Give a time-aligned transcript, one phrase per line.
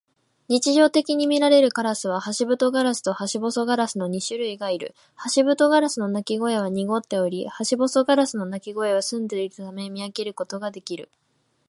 [0.47, 4.95] 日常的にみられるカラスはハシブトガラスとハシボソガラスの二種類がいる。
[5.13, 11.11] ハシブトガラスの鳴き声は濁っており、ハシボソガラスの鳴き声は澄んでいるため、見分けることができる。